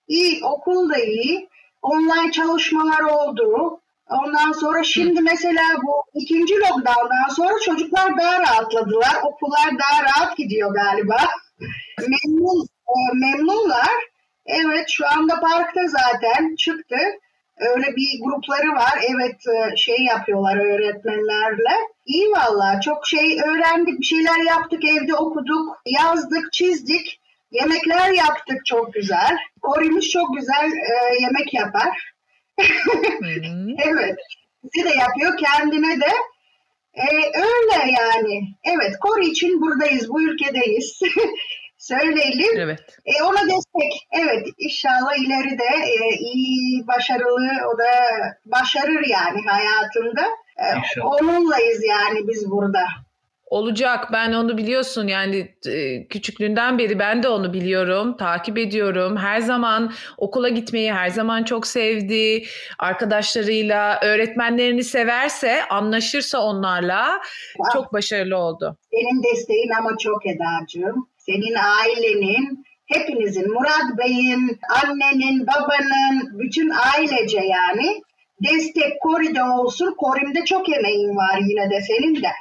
İyi, 0.07 0.45
okul 0.45 0.89
da 0.89 0.97
iyi. 0.97 1.49
Online 1.85 2.31
çalışmalar 2.31 3.01
oldu. 3.01 3.79
Ondan 4.09 4.51
sonra 4.51 4.83
şimdi 4.83 5.21
mesela 5.21 5.61
bu 5.83 6.03
ikinci 6.13 6.53
lockdown'dan 6.53 7.33
sonra 7.35 7.59
çocuklar 7.65 8.17
daha 8.17 8.39
rahatladılar. 8.39 9.15
Okullar 9.23 9.69
daha 9.79 10.03
rahat 10.03 10.37
gidiyor 10.37 10.73
galiba. 10.73 11.17
Memnun, 11.99 12.67
e, 12.87 12.95
memnunlar. 13.13 13.89
Evet 14.45 14.85
şu 14.89 15.05
anda 15.07 15.39
parkta 15.39 15.81
zaten 15.87 16.55
çıktı. 16.55 16.97
Öyle 17.57 17.95
bir 17.95 18.23
grupları 18.23 18.75
var. 18.75 18.99
Evet 19.09 19.47
e, 19.47 19.75
şey 19.77 19.97
yapıyorlar 20.03 20.57
öğretmenlerle. 20.57 21.75
İyi 22.05 22.31
valla 22.31 22.81
çok 22.81 23.07
şey 23.07 23.39
öğrendik. 23.41 23.99
Bir 23.99 24.05
şeyler 24.05 24.39
yaptık 24.47 24.81
evde 24.85 25.15
okuduk. 25.15 25.81
Yazdık 25.85 26.53
çizdik. 26.53 27.21
Yemekler 27.61 28.11
yaptık 28.11 28.65
çok 28.65 28.93
güzel. 28.93 29.37
Korimiz 29.61 30.09
çok 30.09 30.35
güzel 30.37 30.71
e, 30.71 31.21
yemek 31.21 31.53
yapar. 31.53 32.11
Evet. 33.85 34.15
Bizi 34.63 34.85
de 34.85 34.93
yapıyor 34.95 35.37
kendine 35.37 36.01
de. 36.01 36.11
E, 36.93 37.05
öyle 37.35 37.91
yani. 37.91 38.41
Evet 38.63 38.99
Kore 38.99 39.25
için 39.25 39.61
buradayız. 39.61 40.09
Bu 40.09 40.21
ülkedeyiz. 40.23 40.99
Söyleyelim. 41.77 42.57
Evet. 42.57 42.79
E, 43.05 43.23
ona 43.23 43.41
destek. 43.41 44.07
Evet 44.11 44.47
inşallah 44.57 45.15
ileride 45.17 45.85
e, 45.85 46.15
iyi, 46.15 46.87
başarılı 46.87 47.51
o 47.73 47.77
da 47.77 47.91
başarır 48.45 49.07
yani 49.07 49.41
hayatında. 49.47 50.21
E, 50.57 50.77
İnşallah. 50.77 51.05
onunlayız 51.05 51.83
yani 51.89 52.27
biz 52.27 52.51
burada. 52.51 52.83
Olacak. 53.45 54.09
Ben 54.11 54.33
onu 54.33 54.57
biliyorsun 54.57 55.07
yani 55.07 55.55
e, 55.67 56.07
küçüklüğünden 56.07 56.77
beri 56.77 56.99
ben 56.99 57.23
de 57.23 57.29
onu 57.29 57.53
biliyorum. 57.53 58.17
Takip 58.17 58.57
ediyorum. 58.57 59.17
Her 59.17 59.39
zaman 59.39 59.93
okula 60.17 60.49
gitmeyi 60.49 60.93
her 60.93 61.09
zaman 61.09 61.43
çok 61.43 61.67
sevdi. 61.67 62.43
Arkadaşlarıyla, 62.79 63.99
öğretmenlerini 64.01 64.83
severse, 64.83 65.65
anlaşırsa 65.65 66.39
onlarla 66.39 67.21
çok 67.73 67.93
başarılı 67.93 68.37
oldu. 68.37 68.77
Senin 68.91 69.23
desteğin 69.23 69.71
ama 69.79 69.97
çok 69.97 70.25
Eda'cığım. 70.25 71.09
Senin 71.17 71.55
ailenin, 71.55 72.65
hepinizin, 72.85 73.53
Murat 73.53 73.97
Bey'in, 73.97 74.59
annenin, 74.83 75.47
babanın, 75.47 76.39
bütün 76.39 76.69
ailece 76.69 77.39
yani 77.39 78.01
destek 78.43 79.01
Kori'de 79.01 79.43
olsun. 79.43 79.95
Korim'de 79.97 80.45
çok 80.45 80.69
emeğin 80.69 81.15
var 81.15 81.39
yine 81.49 81.69
de 81.69 81.81
senin 81.81 82.15
de. 82.15 82.31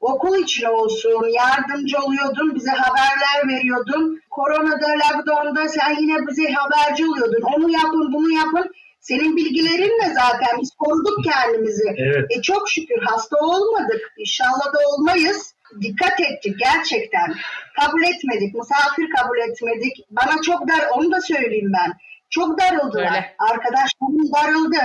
Okul 0.00 0.36
için 0.38 0.66
olsun, 0.66 1.28
yardımcı 1.28 1.98
oluyordun, 1.98 2.54
bize 2.54 2.70
haberler 2.70 3.56
veriyordun. 3.56 4.20
Koronada, 4.30 4.88
lockdown'da 4.88 5.68
sen 5.68 5.96
yine 6.00 6.26
bize 6.26 6.52
haberci 6.52 7.06
oluyordun. 7.06 7.42
Onu 7.56 7.70
yapın, 7.70 8.12
bunu 8.12 8.30
yapın. 8.30 8.70
Senin 9.00 9.36
bilgilerinle 9.36 10.14
zaten 10.14 10.60
biz 10.60 10.70
koruduk 10.78 11.24
kendimizi. 11.24 11.94
Evet. 11.96 12.26
E 12.30 12.42
çok 12.42 12.68
şükür 12.70 13.02
hasta 13.02 13.36
olmadık. 13.36 14.00
İnşallah 14.18 14.66
da 14.74 14.78
olmayız. 14.92 15.54
Dikkat 15.80 16.20
ettik 16.20 16.56
gerçekten. 16.58 17.34
Kabul 17.80 18.02
etmedik. 18.02 18.54
Misafir 18.54 19.10
kabul 19.16 19.38
etmedik. 19.38 20.06
Bana 20.10 20.42
çok 20.42 20.68
dar, 20.68 20.86
onu 20.94 21.12
da 21.12 21.20
söyleyeyim 21.20 21.72
ben. 21.74 21.92
Çok 22.30 22.60
darıldılar. 22.60 23.10
Öyle. 23.10 23.34
Arkadaşlarım 23.38 24.32
darıldı. 24.34 24.80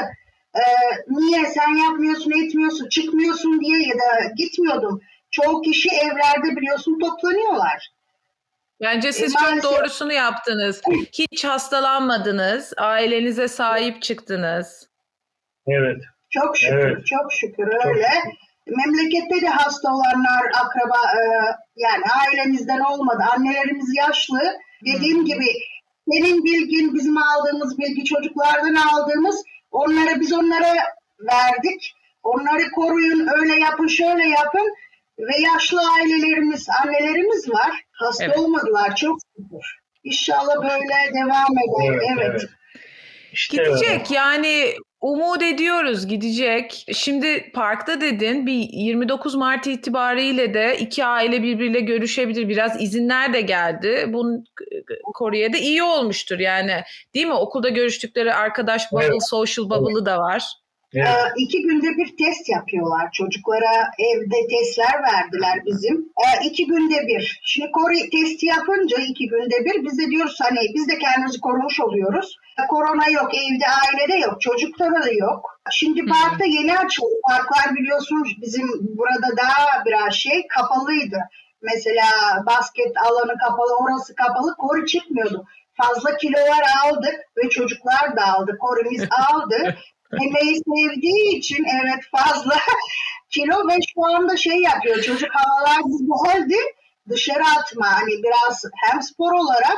Ee, 0.55 0.61
niye 1.07 1.45
sen 1.45 1.75
yapmıyorsun, 1.85 2.31
etmiyorsun, 2.45 2.89
çıkmıyorsun 2.89 3.61
diye 3.61 3.79
ya 3.87 3.93
da 3.95 4.33
gitmiyordum. 4.37 5.01
Çoğu 5.31 5.61
kişi 5.61 5.89
evlerde 5.89 6.55
biliyorsun 6.55 6.99
toplanıyorlar. 6.99 7.89
Bence 8.81 9.11
siz 9.13 9.23
E, 9.35 9.37
çok 9.37 9.41
maalesef- 9.41 9.63
doğrusunu 9.63 10.13
yaptınız. 10.13 10.81
Hiç 11.13 11.45
hastalanmadınız. 11.45 12.73
Ailenize 12.77 13.47
sahip 13.47 14.01
çıktınız. 14.01 14.89
Evet. 15.67 15.97
Çok 16.29 16.57
şükür, 16.57 16.75
Evet. 16.77 17.05
çok 17.05 17.33
şükür 17.33 17.71
Çok 17.71 17.85
öyle. 17.85 18.03
şükür. 18.03 18.37
Memlekette 18.67 19.41
de 19.41 19.49
hasta 19.49 19.89
olanlar 19.93 20.41
akraba 20.63 20.97
e, 21.19 21.21
yani 21.75 22.03
ailemizden 22.27 22.79
olmadı. 22.79 23.23
Annelerimiz 23.35 23.89
yaşlı. 23.97 24.57
Dediğim 24.85 25.25
gibi 25.25 25.45
senin 26.11 26.43
bilgin, 26.43 26.93
bizim 26.93 27.17
aldığımız 27.17 27.77
bilgi 27.79 28.03
çocuklardan 28.05 28.75
aldığımız 28.75 29.43
onları 29.75 30.19
biz 30.19 30.33
onlara 30.33 30.73
verdik. 31.19 31.93
Onları 32.23 32.71
koruyun, 32.71 33.27
öyle 33.37 33.55
yapın, 33.55 33.87
şöyle 33.87 34.27
yapın. 34.27 34.75
Ve 35.19 35.41
yaşlı 35.53 35.79
ailelerimiz, 35.97 36.67
annelerimiz 36.83 37.49
var. 37.49 37.83
Hasta 37.91 38.25
Evet. 38.25 38.37
olmadılar 38.37 38.95
çok 38.95 39.17
şükür. 39.37 39.77
İnşallah 40.03 40.55
böyle 40.63 41.13
devam 41.13 41.51
eder. 41.51 41.93
Evet, 41.93 42.01
Evet. 42.17 42.27
evet. 42.29 42.49
İşte 43.31 43.57
Gidecek 43.57 44.11
yani 44.11 44.73
umut 45.05 45.43
ediyoruz 45.43 46.07
gidecek. 46.07 46.85
Şimdi 46.93 47.51
parkta 47.53 48.01
dedin 48.01 48.45
bir 48.45 48.69
29 48.71 49.35
Mart 49.35 49.67
itibariyle 49.67 50.53
de 50.53 50.77
iki 50.79 51.05
aile 51.05 51.43
birbiriyle 51.43 51.79
görüşebilir. 51.79 52.49
Biraz 52.49 52.81
izinler 52.81 53.33
de 53.33 53.41
geldi. 53.41 54.05
Bunun 54.07 54.45
Kore'ye 55.13 55.53
de 55.53 55.59
iyi 55.59 55.83
olmuştur 55.83 56.39
yani. 56.39 56.83
Değil 57.13 57.25
mi? 57.25 57.33
Okulda 57.33 57.69
görüştükleri 57.69 58.33
arkadaş 58.33 58.91
bubble, 58.91 59.05
Evet. 59.05 59.29
social 59.29 59.69
bubble'ı 59.69 60.05
da 60.05 60.19
var. 60.19 60.43
Evet. 60.95 61.31
İki 61.37 61.61
günde 61.61 61.87
bir 61.97 62.17
test 62.17 62.49
yapıyorlar. 62.49 63.09
Çocuklara 63.13 63.91
evde 63.99 64.39
testler 64.49 65.03
verdiler 65.03 65.65
bizim. 65.65 65.95
Ee, 66.23 66.45
iki 66.45 66.67
günde 66.67 67.07
bir. 67.07 67.39
Şimdi 67.43 67.71
Kore 67.71 68.09
testi 68.09 68.45
yapınca 68.45 68.97
iki 68.97 69.27
günde 69.27 69.65
bir 69.65 69.85
biz 69.85 69.99
de 69.99 70.05
diyoruz 70.11 70.37
hani 70.41 70.59
biz 70.75 70.89
de 70.89 70.99
kendimizi 70.99 71.39
korumuş 71.39 71.79
oluyoruz. 71.79 72.37
Ee, 72.59 72.67
Korona 72.67 73.09
yok, 73.09 73.29
evde 73.35 73.65
ailede 73.81 74.17
yok, 74.17 74.41
çocuklara 74.41 75.03
da 75.03 75.11
yok. 75.11 75.59
Şimdi 75.71 76.05
parkta 76.05 76.45
yeni 76.45 76.77
açıldı. 76.77 77.15
Parklar 77.29 77.75
biliyorsunuz 77.75 78.29
bizim 78.41 78.67
burada 78.97 79.37
daha 79.37 79.85
biraz 79.85 80.13
şey 80.13 80.47
kapalıydı. 80.47 81.17
Mesela 81.61 82.05
basket 82.45 82.93
alanı 83.07 83.37
kapalı, 83.37 83.73
orası 83.81 84.15
kapalı. 84.15 84.55
Kore 84.57 84.85
çıkmıyordu. 84.85 85.45
Fazla 85.81 86.17
kilolar 86.17 86.63
aldık 86.85 87.15
ve 87.37 87.49
çocuklar 87.49 88.17
da 88.17 88.33
aldı. 88.33 88.57
Koremiz 88.59 89.07
aldı. 89.29 89.75
Yemeği 90.21 90.55
sevdiği 90.55 91.37
için 91.37 91.65
evet 91.83 92.03
fazla 92.11 92.55
kilo 93.29 93.67
ve 93.67 93.77
şu 93.93 94.15
anda 94.15 94.37
şey 94.37 94.57
yapıyor 94.57 95.01
çocuk 95.01 95.29
havalar 95.33 95.81
güzeldi 95.85 96.57
dışarı 97.09 97.43
atma 97.59 97.85
hani 97.91 98.23
biraz 98.23 98.63
hem 98.75 99.01
spor 99.01 99.33
olarak 99.33 99.77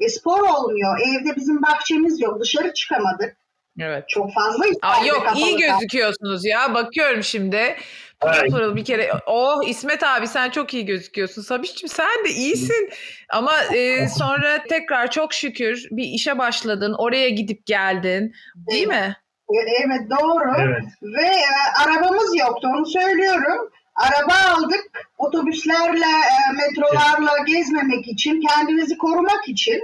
e, 0.00 0.08
spor 0.08 0.40
olmuyor 0.40 0.98
evde 1.00 1.36
bizim 1.36 1.62
bahçemiz 1.62 2.20
yok 2.20 2.40
dışarı 2.40 2.74
çıkamadık 2.74 3.36
Evet. 3.80 4.04
çok 4.08 4.34
fazla 4.34 4.64
Aa, 4.82 5.04
yok 5.04 5.26
iyi 5.36 5.56
gözüküyorsunuz 5.56 6.44
ya. 6.44 6.74
Bakıyorum 6.74 7.22
şimdi. 7.22 7.76
Pırıl 8.20 8.76
bir 8.76 8.84
kere. 8.84 9.12
Oh 9.26 9.68
İsmet 9.68 10.02
abi 10.02 10.26
sen 10.26 10.50
çok 10.50 10.74
iyi 10.74 10.86
gözüküyorsun. 10.86 11.42
Sabiş'cim 11.42 11.88
sen 11.88 12.24
de 12.24 12.30
iyisin. 12.30 12.90
Ama 13.30 13.52
e, 13.74 14.08
sonra 14.08 14.62
tekrar 14.68 15.10
çok 15.10 15.34
şükür 15.34 15.88
bir 15.90 16.04
işe 16.04 16.38
başladın. 16.38 16.94
Oraya 16.98 17.28
gidip 17.28 17.66
geldin. 17.66 18.34
Değil 18.70 18.86
mi? 18.86 19.16
Evet, 19.54 19.68
evet 19.86 20.10
doğru 20.10 20.54
Evet. 20.58 20.84
ve 21.02 21.26
e, 21.26 21.82
arabamız 21.84 22.38
yoktu 22.38 22.68
onu 22.76 22.86
söylüyorum. 22.86 23.70
Araba 23.96 24.34
aldık 24.54 24.84
otobüslerle, 25.18 26.06
e, 26.06 26.52
metrolarla 26.52 27.38
gezmemek 27.46 28.08
için, 28.08 28.40
kendimizi 28.40 28.98
korumak 28.98 29.48
için. 29.48 29.80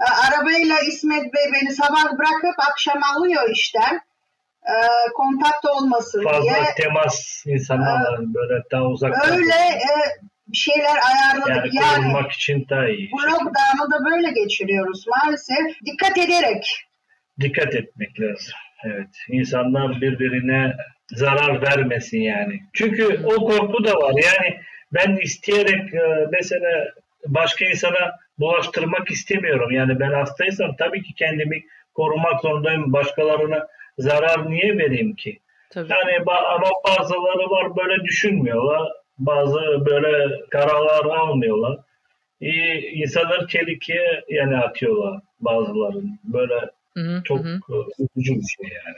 E, 0.00 0.04
arabayla 0.28 0.80
İsmet 0.80 1.22
Bey 1.34 1.44
beni 1.52 1.72
sabah 1.72 2.04
bırakıp 2.18 2.54
akşam 2.70 3.00
alıyor 3.16 3.50
işten. 3.50 4.00
E, 4.62 4.74
kontak 5.14 5.64
olmasın 5.76 6.24
Fazla 6.24 6.42
diye. 6.42 6.74
temas 6.76 7.42
insanlarla 7.46 8.18
böyle 8.20 8.62
daha 8.72 8.82
uzaktan. 8.84 9.32
Öyle 9.38 9.54
e, 9.54 9.90
bir 10.48 10.56
şeyler 10.56 10.96
ayarladık. 11.10 11.74
yani 11.74 11.76
Yani, 11.76 11.96
korunmak 11.96 12.32
için 12.32 12.66
daha 12.70 12.88
iyi. 12.88 13.10
bu 13.12 13.22
lockdown'u 13.22 13.90
da 13.90 14.04
böyle 14.10 14.30
geçiriyoruz 14.30 15.04
maalesef. 15.06 15.66
Dikkat 15.86 16.18
ederek. 16.18 16.86
Dikkat 17.40 17.74
etmek 17.74 18.20
lazım. 18.20 18.54
Evet. 18.84 19.08
İnsanlar 19.28 20.00
birbirine 20.00 20.76
zarar 21.08 21.62
vermesin 21.62 22.20
yani. 22.20 22.60
Çünkü 22.72 23.20
o 23.24 23.34
korku 23.34 23.84
da 23.84 23.94
var. 23.94 24.14
Yani 24.24 24.60
ben 24.92 25.16
isteyerek 25.16 25.94
e, 25.94 26.26
mesela 26.32 26.84
başka 27.26 27.64
insana 27.64 28.12
bulaştırmak 28.38 29.10
istemiyorum. 29.10 29.70
Yani 29.70 30.00
ben 30.00 30.12
hastaysam 30.12 30.76
tabii 30.76 31.02
ki 31.02 31.14
kendimi 31.14 31.62
korumak 31.94 32.40
zorundayım. 32.40 32.92
Başkalarına 32.92 33.66
zarar 33.98 34.50
niye 34.50 34.78
vereyim 34.78 35.14
ki? 35.14 35.38
Tabii. 35.70 35.92
Yani 35.92 36.24
ama 36.26 36.68
bazıları 36.88 37.50
var 37.50 37.76
böyle 37.76 38.04
düşünmüyorlar. 38.04 38.92
Bazı 39.18 39.86
böyle 39.86 40.40
kararlar 40.50 41.04
almıyorlar. 41.04 41.78
İyi, 42.40 42.90
insanları 42.90 43.46
tehlikeye 43.46 44.24
yani 44.28 44.56
atıyorlar 44.56 45.20
bazılarını. 45.40 46.18
Böyle 46.24 46.54
Çok 47.24 47.40
üzücü 48.16 48.34
bir 48.34 48.46
şey 48.46 48.68
yani. 48.86 48.96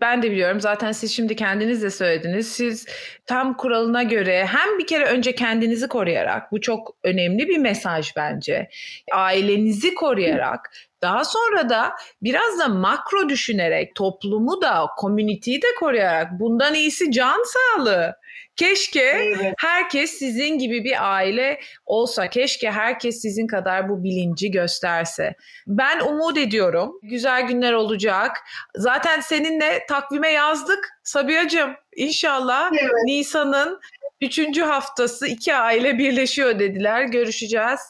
Ben 0.00 0.22
de 0.22 0.30
biliyorum. 0.30 0.60
Zaten 0.60 0.92
siz 0.92 1.12
şimdi 1.12 1.36
kendiniz 1.36 1.82
de 1.82 1.90
söylediniz. 1.90 2.52
Siz 2.52 2.86
tam 3.26 3.56
kuralına 3.56 4.02
göre 4.02 4.46
hem 4.46 4.78
bir 4.78 4.86
kere 4.86 5.04
önce 5.04 5.34
kendinizi 5.34 5.88
koruyarak 5.88 6.52
bu 6.52 6.60
çok 6.60 6.96
önemli 7.04 7.48
bir 7.48 7.58
mesaj 7.58 8.16
bence. 8.16 8.68
Ailenizi 9.12 9.94
koruyarak 9.94 10.70
daha 11.02 11.24
sonra 11.24 11.68
da 11.68 11.92
biraz 12.22 12.58
da 12.58 12.68
makro 12.68 13.28
düşünerek 13.28 13.94
toplumu 13.94 14.62
da 14.62 14.86
community'yi 15.00 15.62
de 15.62 15.66
koruyarak 15.80 16.40
bundan 16.40 16.74
iyisi 16.74 17.12
can 17.12 17.42
sağlığı. 17.44 18.14
Keşke 18.56 19.00
Evet. 19.00 19.54
herkes 19.58 20.10
sizin 20.10 20.58
gibi 20.58 20.84
bir 20.84 21.14
aile 21.14 21.60
olsa. 21.86 22.30
Keşke 22.30 22.70
herkes 22.70 23.22
sizin 23.22 23.46
kadar 23.46 23.88
bu 23.88 24.04
bilinci 24.04 24.50
gösterse. 24.50 25.34
Ben 25.66 26.00
umut 26.00 26.38
ediyorum. 26.38 26.92
Güzel 27.02 27.42
günler 27.42 27.72
olacak. 27.72 28.36
Zaten 28.76 29.20
seninle 29.20 29.86
takvime 29.88 30.28
yazdık 30.32 30.88
Sabiha'cığım. 31.02 31.70
İnşallah 31.96 32.70
Evet. 32.72 32.90
Nisan'ın 33.04 33.80
üçüncü 34.20 34.62
haftası 34.62 35.26
iki 35.26 35.54
aile 35.54 35.98
birleşiyor 35.98 36.58
dediler. 36.58 37.02
Görüşeceğiz. 37.02 37.80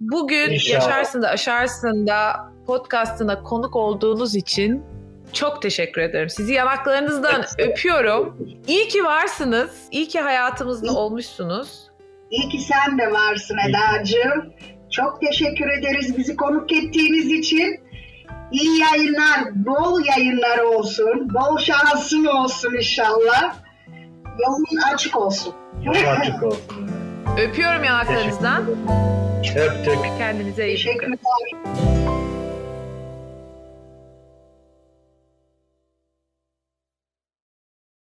Bugün 0.00 0.50
İnşallah. 0.50 0.74
Yaşarsın 0.74 1.22
da 1.22 1.28
Aşarsın 1.28 2.06
da 2.06 2.52
podcastına 2.66 3.42
konuk 3.42 3.76
olduğunuz 3.76 4.34
için 4.34 4.82
çok 5.32 5.62
teşekkür 5.62 6.00
ederim. 6.02 6.28
Sizi 6.28 6.52
yanaklarınızdan 6.52 7.44
öpüyorum. 7.58 8.36
İyi 8.66 8.88
ki 8.88 9.04
varsınız. 9.04 9.70
İyi 9.90 10.08
ki 10.08 10.20
hayatımızda 10.20 10.92
olmuşsunuz. 10.92 11.90
İyi 12.30 12.48
ki 12.48 12.58
sen 12.58 12.98
de 12.98 13.12
varsın 13.12 13.56
Eda'cığım. 13.68 14.52
Çok 14.90 15.20
teşekkür 15.20 15.68
ederiz 15.68 16.18
bizi 16.18 16.36
konuk 16.36 16.72
ettiğiniz 16.72 17.32
için. 17.32 17.80
İyi 18.52 18.80
yayınlar, 18.80 19.40
bol 19.66 20.00
yayınlar 20.04 20.58
olsun. 20.58 21.34
Bol 21.34 21.58
şansın 21.58 22.24
olsun 22.24 22.74
inşallah. 22.74 23.54
Yolun 24.38 24.92
açık 24.94 25.16
olsun. 25.16 25.54
Yol 25.82 25.94
açık 26.20 26.42
olsun. 26.42 26.90
Öpüyorum 27.38 27.84
yanaklarınızdan. 27.84 28.64
Öptük. 29.48 30.18
Kendinize 30.18 30.68
iyi 30.68 30.86
bakın. 30.86 31.16
Teşekkürler. 31.16 32.19